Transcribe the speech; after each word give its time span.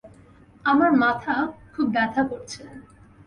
আমার 0.65 0.91
মাথা 0.93 1.35
খুব 1.73 1.85
ব্যাথা 1.89 2.21
করছে। 2.23 2.61